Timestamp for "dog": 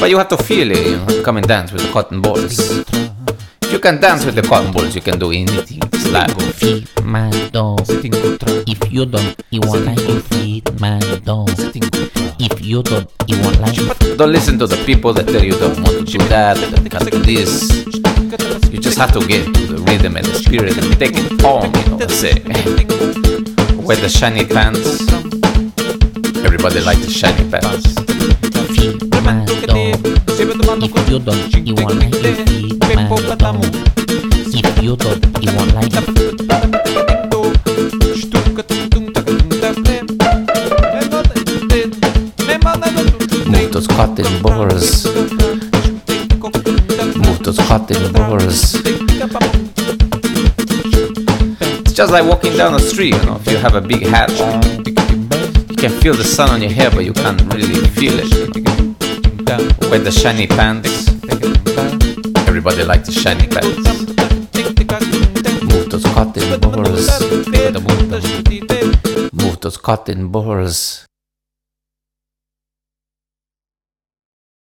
7.52-7.84, 11.22-11.50